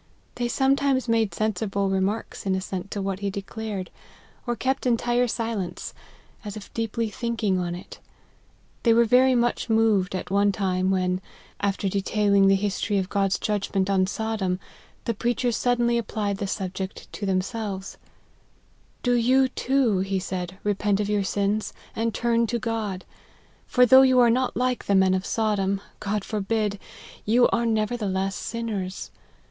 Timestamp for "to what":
2.89-3.19